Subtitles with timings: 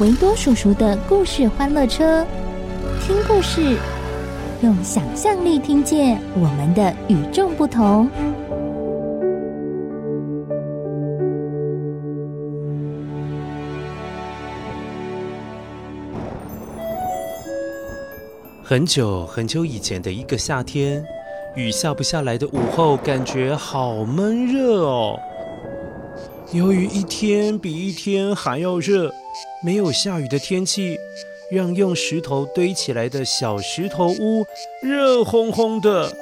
[0.00, 2.26] 维多叔叔的故事欢乐车，
[3.02, 3.76] 听故事，
[4.62, 8.08] 用想象力听见我们的与众不同。
[18.62, 21.04] 很久很久以前的一个夏天。
[21.56, 25.18] 雨下不下来的午后，感觉好闷热哦。
[26.52, 29.14] 由于一天比一天还要热，
[29.62, 30.98] 没有下雨的天气，
[31.48, 34.44] 让用石头堆起来的小石头屋
[34.82, 36.12] 热烘烘的。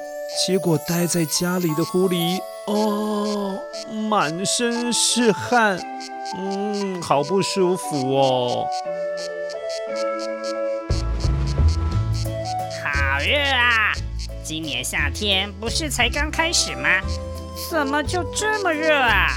[0.45, 3.59] 结果待在家里的狐狸，哦，
[4.07, 5.79] 满身是汗，
[6.37, 8.67] 嗯，好不舒服哦。
[12.83, 13.91] 好热啊！
[14.43, 16.87] 今年夏天不是才刚开始吗？
[17.71, 19.35] 怎么就这么热啊？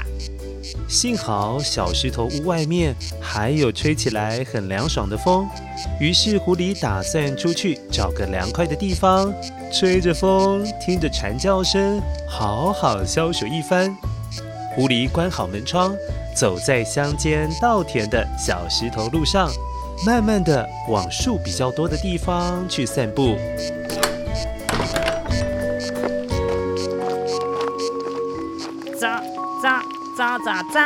[0.93, 5.49] 幸好小石头屋外面还有吹起来很凉爽的风，
[5.99, 9.33] 于是狐狸打算出去找个凉快的地方，
[9.71, 11.99] 吹着风，听着蝉叫声，
[12.29, 13.91] 好好消暑一番。
[14.75, 15.95] 狐狸关好门窗，
[16.35, 19.49] 走在乡间稻田的小石头路上，
[20.05, 23.35] 慢慢地往树比较多的地方去散步。
[30.43, 30.79] 走走走，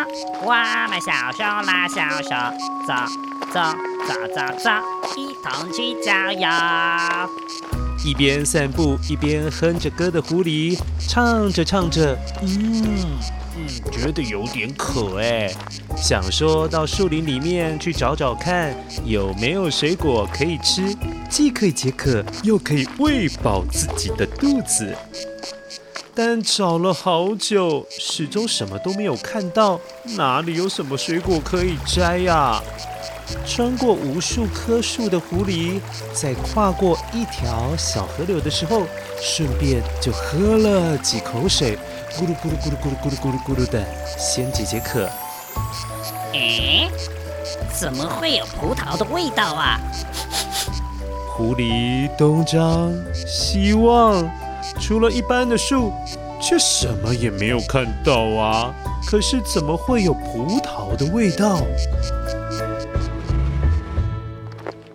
[0.43, 0.53] 我
[0.87, 2.29] 们小熊拉小手，
[2.85, 2.93] 走
[3.51, 3.59] 走
[4.07, 4.69] 走走走，
[5.15, 6.47] 一同去郊游。
[8.05, 10.77] 一边散步一边哼着歌的狐狸，
[11.09, 12.83] 唱着唱着，嗯
[13.55, 15.51] 嗯，觉得有点渴哎，
[15.95, 18.75] 想说到树林里面去找找看，
[19.05, 20.95] 有没有水果可以吃，
[21.31, 24.95] 既可以解渴，又可以喂饱自己的肚子。
[26.17, 29.79] 但找了好久，始终什么都没有看到，
[30.15, 32.59] 哪里有什么水果可以摘呀？
[33.45, 35.79] 穿过无数棵树的狐狸，
[36.15, 38.81] 在跨过一条小河流的时候，
[39.21, 41.77] 顺便就喝了几口水，
[42.17, 43.85] 咕噜咕噜咕噜咕噜咕噜咕噜咕噜的，
[44.17, 45.07] 先解解渴。
[46.33, 46.89] 诶，
[47.79, 49.79] 怎么会有葡萄的味道啊？
[51.35, 54.27] 狐狸东张西望。
[54.79, 55.91] 除了一般的树，
[56.41, 58.73] 却什么也没有看到啊！
[59.05, 61.61] 可是怎么会有葡萄的味道？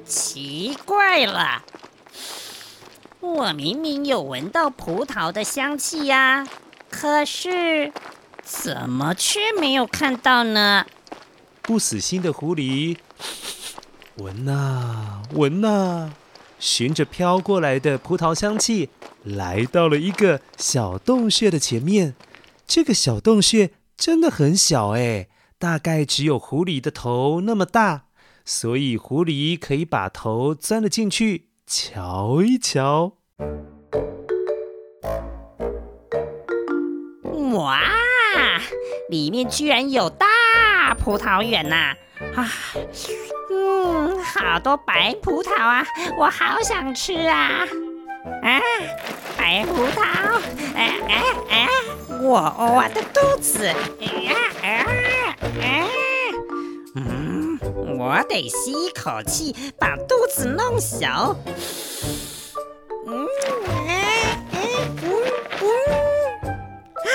[0.06, 1.62] 奇怪了，
[3.20, 6.47] 我明明有闻到葡萄的香气呀，
[6.91, 7.93] 可是
[8.43, 10.87] 怎么却没有看到呢？
[11.60, 12.97] 不死心的狐狸，
[14.16, 16.12] 闻 呐闻呐，
[16.62, 18.88] 循着飘过来的葡萄香气。
[19.24, 22.14] 来到了一个小洞穴的前面，
[22.68, 25.28] 这个小洞穴真的很小哎，
[25.58, 28.04] 大概只有狐狸的头那么大，
[28.44, 33.14] 所以狐狸可以把头钻了进去，瞧一瞧。
[37.54, 37.82] 哇，
[39.10, 41.96] 里面居然有大葡萄园呐！
[42.37, 42.48] 啊，
[44.22, 45.84] 好多白葡萄啊，
[46.19, 47.66] 我好想吃啊！
[48.42, 48.60] 啊，
[49.36, 50.40] 白葡萄！
[50.76, 51.69] 哎哎哎，
[52.20, 53.66] 我我的肚子！
[53.66, 54.32] 啊
[54.62, 54.66] 啊
[55.60, 55.88] 啊！
[56.94, 57.58] 嗯，
[57.98, 61.36] 我得吸一口气，把肚子弄小。
[63.06, 63.26] 嗯，
[63.88, 64.58] 哎哎
[65.02, 65.10] 嗯
[65.60, 65.66] 嗯，
[67.02, 67.10] 啊，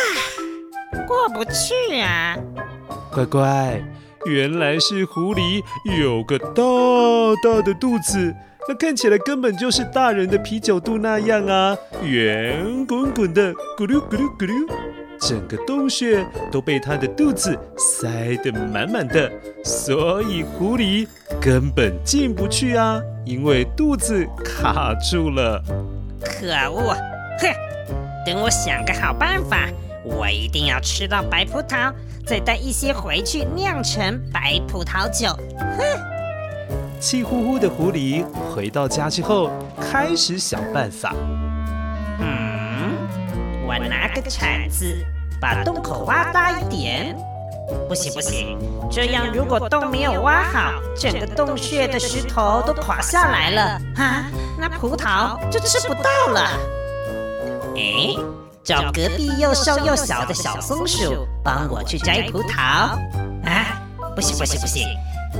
[1.07, 2.35] 过不去啊！
[3.13, 3.81] 乖乖，
[4.27, 5.63] 原来是狐狸
[5.99, 6.63] 有个大
[7.43, 8.33] 大的肚子。
[8.69, 14.69] 那看起来根本就是大人的啤酒肚那样啊，圆滚滚的，咕噜咕噜咕噜。
[15.19, 19.31] 整个洞穴都被它的肚子塞得满满的，
[19.63, 21.07] 所以狐狸
[21.41, 25.63] 根本进不去啊，因为肚子卡住了。
[26.21, 26.93] 可恶！
[27.39, 27.47] 哼，
[28.25, 29.67] 等我想个好办法，
[30.15, 31.93] 我一定要吃到白葡萄，
[32.25, 35.29] 再带一些回去酿成白葡萄酒。
[35.57, 35.83] 哼！
[36.99, 41.13] 气呼呼的狐狸回到家之后，开始想办法。
[42.19, 42.97] 嗯，
[43.67, 45.05] 我拿个铲子
[45.39, 47.15] 把洞口挖大一点。
[47.87, 48.57] 不行不行，
[48.89, 53.61] 这样如果洞没有挖好，整个洞穴的石头都垮下来了
[53.97, 54.25] 啊，
[54.57, 56.49] 那葡萄就吃不到了。
[57.75, 58.15] 哎，
[58.67, 62.59] 找隔壁又瘦又小的小松鼠帮我去摘葡萄。
[63.45, 63.81] 啊，
[64.13, 64.85] 不行不行不行。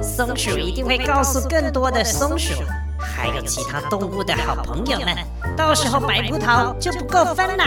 [0.01, 2.53] 松鼠一定会告诉更多的松鼠，
[2.97, 5.13] 还有其他动物的好朋友们，
[5.57, 7.65] 到时候白葡萄就不够分啦。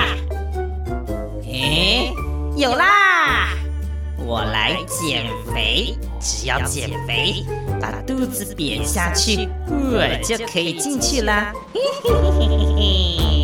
[1.45, 2.11] 诶，
[2.57, 3.51] 有啦！
[4.17, 7.45] 我来减肥，只要减肥，
[7.79, 11.53] 把肚子扁下去，我就可以进去了。
[11.75, 13.40] 嘿嘿嘿嘿嘿。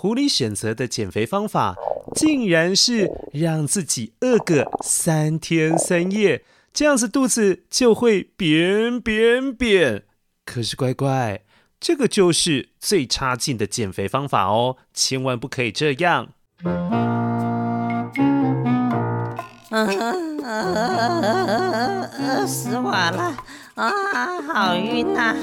[0.00, 1.76] 狐狸选择的减肥方法，
[2.14, 6.42] 竟然是让自己饿个三天三夜。
[6.72, 10.04] 这样子肚子就会扁扁扁。
[10.46, 11.42] 可是乖乖，
[11.78, 16.28] 这个就是最差劲的减肥方法哦，千万不可以这样。
[22.18, 23.36] 饿 死我了
[23.74, 24.40] 啊！
[24.48, 25.36] 好晕呐！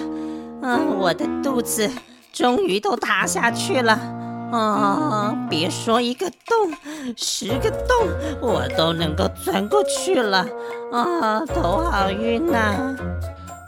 [0.64, 1.88] 嗯，我的肚子
[2.34, 4.17] 终于都塌下去了。
[4.52, 5.36] 啊！
[5.50, 6.74] 别说一个洞，
[7.16, 8.08] 十个洞
[8.42, 10.46] 我都能够钻过去了。
[10.92, 12.96] 啊，头好晕呐！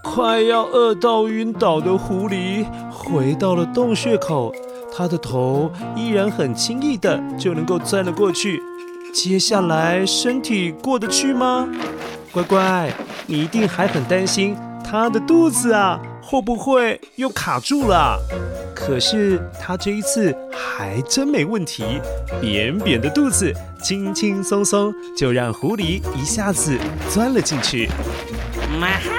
[0.02, 4.54] 快要饿到晕倒的狐狸回到了洞穴口，
[4.96, 8.62] 它的头依然很轻易的就能够钻了过去。
[9.14, 11.68] 接下来身体过得去吗？
[12.32, 12.94] 乖乖，
[13.28, 16.00] 你一定还很担心它的肚子啊，
[16.30, 18.20] 会不会又卡住了？
[18.76, 22.00] 可是它这一次还真没问题，
[22.40, 23.52] 扁扁的肚子，
[23.84, 26.78] 轻轻松松就让狐狸一下子
[27.10, 27.90] 钻了进去。
[28.80, 29.10] 嘛哈，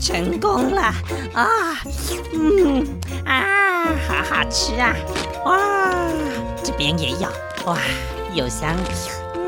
[0.00, 0.82] 成功了
[1.34, 1.80] 啊！
[2.32, 2.84] 嗯
[3.24, 4.92] 啊，好好吃啊！
[5.44, 5.60] 哇，
[6.64, 7.28] 这边也有
[7.64, 7.78] 哇，
[8.34, 8.74] 又香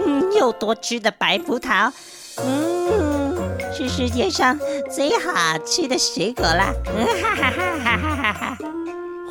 [0.07, 1.91] 嗯又多汁的白葡萄，
[2.39, 3.35] 嗯，
[3.75, 4.57] 是世界上
[4.95, 6.73] 最好吃的水果啦！
[6.85, 8.59] 哈哈哈哈哈哈哈。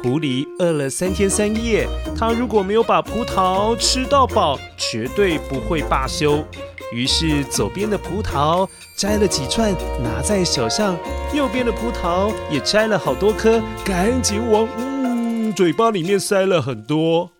[0.03, 1.87] 狐狸饿了三天三夜，
[2.17, 6.43] 它如果没有把葡萄吃到饱，绝对不会罢休。
[6.91, 8.67] 于是左边的葡萄
[8.97, 9.71] 摘了几串，
[10.03, 10.93] 拿在手上；
[11.33, 17.31] 右边的葡萄也摘了好多颗，赶紧往嗯嘴巴里面塞了很多。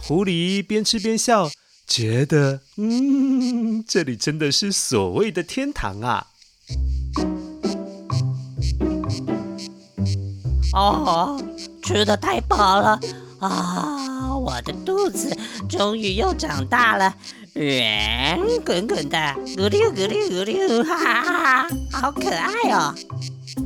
[0.00, 1.48] 狐狸边吃边笑，
[1.94, 6.26] 觉得嗯，这里真的是所谓的天堂啊！
[10.72, 11.38] 哦，
[11.82, 12.98] 吃的太饱了
[13.40, 14.34] 啊！
[14.34, 15.36] 我的肚子
[15.68, 17.14] 终于又长大了，
[17.52, 19.18] 圆滚滚的，
[19.54, 22.94] 咕溜咕溜咕溜，哈哈哈哈，好可爱哦！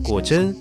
[0.02, 0.52] 果真，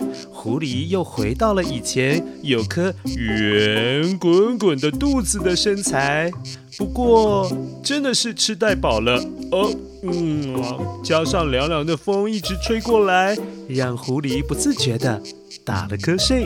[0.46, 6.32] 狐狸又回到了以前有颗圆滚滚的肚子的身材。
[6.78, 7.52] 不过，
[7.84, 9.20] 真的是吃太饱了
[9.52, 9.74] 哦。
[10.04, 10.64] 嗯，
[11.04, 13.36] 加上凉凉的风一直吹过来，
[13.68, 15.20] 让狐狸不自觉的。
[15.64, 16.46] 打了瞌睡，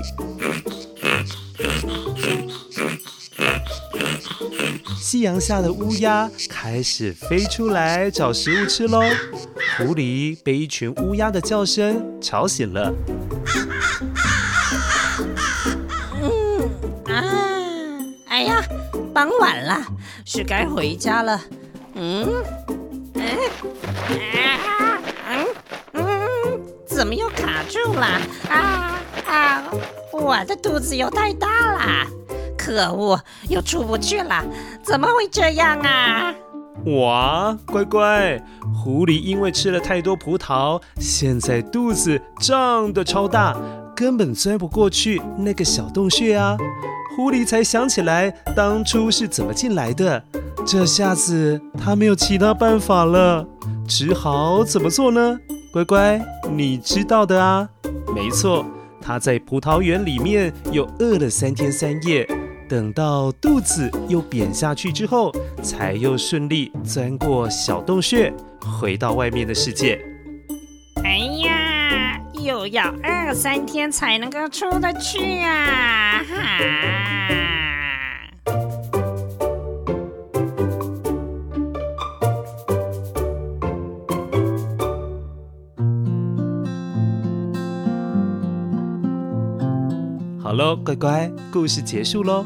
[4.98, 9.02] 夕阳下的乌鸦开始飞出来找食物吃喽。
[9.78, 12.94] 狐狸被一群乌鸦的叫声吵醒了。
[19.20, 19.86] 傍晚了，
[20.24, 21.42] 是该回家了。
[21.96, 22.26] 嗯，
[23.16, 23.38] 哎，
[25.28, 25.46] 嗯
[25.92, 26.06] 嗯，
[26.88, 28.08] 怎么又卡住了？
[28.50, 28.96] 啊！
[29.28, 29.64] 啊！
[30.14, 32.08] 我的肚子又太大了，
[32.58, 34.42] 可恶，又出不去了，
[34.82, 36.34] 怎么会这样啊？
[36.86, 38.42] 哇，乖乖，
[38.74, 43.54] 狐狸因为吃了太多葡萄，现在肚子胀得超大，
[43.94, 46.56] 根本钻不过去那个小洞穴啊！
[47.20, 50.24] 狐狸才想起来当初是怎么进来的，
[50.66, 53.46] 这下子他没有其他办法了，
[53.86, 55.38] 只好怎么做呢？
[55.74, 57.68] 乖乖，你知道的啊，
[58.16, 58.66] 没错。
[59.02, 62.26] 他在葡萄园里面又饿了三天三夜，
[62.70, 65.30] 等到肚子又扁下去之后，
[65.62, 70.09] 才又顺利钻过小洞穴，回到外面的世界。
[72.44, 77.40] 又要二三天才能够出得去呀哈。
[90.42, 92.46] 好喽乖乖故事结束喽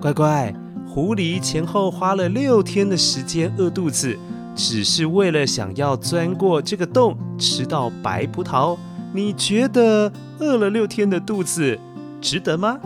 [0.00, 0.54] 乖乖
[0.86, 4.16] 狐狸前后花了六天的时间饿肚子
[4.54, 8.76] 只是为了想要钻过这个洞吃到白葡萄。
[9.14, 11.78] 你觉得饿了六天的肚子
[12.20, 12.78] 值得吗？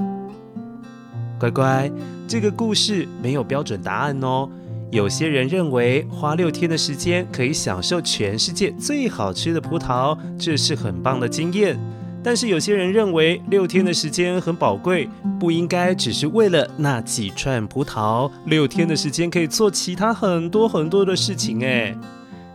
[1.39, 1.91] 乖乖，
[2.27, 4.49] 这个故事没有标准答案哦。
[4.91, 11.79] 有些人认为花六天的时间可以享受全世界最好吃的葡萄，这是很棒的经验。
[12.25, 18.29] 但是有些人认为六天的时间很宝贵，不应该只是为了那几串葡萄。
[18.47, 21.65] 六天的时间可以做其他很多很多的事情。
[21.65, 21.97] 哎，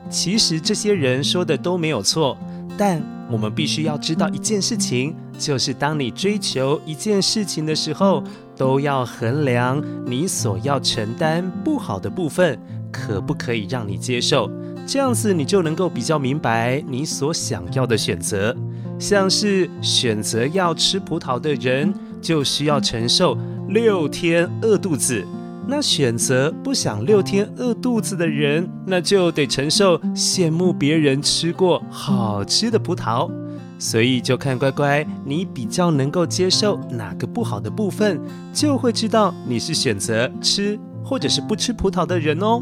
[0.10, 2.38] 其实这些人说的都没有错，
[2.78, 8.24] 但我们必须要知道一件事情，就是当你追求一件事情的时候，
[8.56, 12.60] 都要衡量你所要承担不好的部分，
[12.92, 14.50] 可不可以让你接受？
[14.86, 18.56] 这样子你就能够比较明白你所想要的选择。
[19.00, 23.38] 像是选择要吃葡萄的人，就需要承受
[23.70, 25.24] 六天饿肚子；
[25.68, 33.30] 那选择不想六天饿肚子的人，那就得承受羡慕别人吃过好吃的葡萄。
[33.78, 38.22] 所以就看乖乖，你比较能够接受哪个不好的部分，
[38.54, 42.62] 就会知道你是选择吃或者是不吃葡萄的人哦。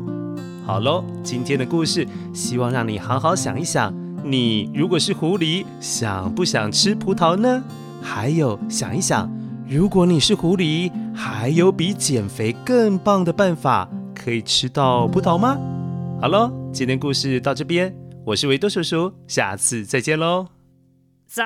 [0.66, 7.62] 好喽，今天的故事希望让你好好想一想，你如果是狐狸，想不想吃葡萄呢？
[8.02, 9.30] 还有想一想，
[9.70, 15.56] 如果你是狐狸，还有比减肥更棒的办法可以吃到葡萄吗？
[16.20, 17.96] 好喽，今天故事到这边，
[18.26, 20.48] 我是维多叔叔，下次再见喽。
[21.28, 21.44] 走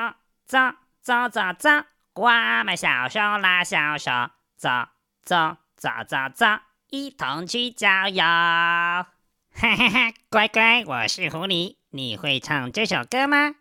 [0.48, 0.58] 走
[1.02, 1.70] 走走走，
[2.14, 2.30] 我
[2.64, 4.10] 们小手拉小手，
[4.56, 4.70] 走
[5.26, 6.46] 走走走走，
[6.92, 8.24] 一同去郊游。
[8.24, 9.06] 哈
[9.52, 13.56] 哈哈，乖乖，我是狐狸，你会唱这首歌吗？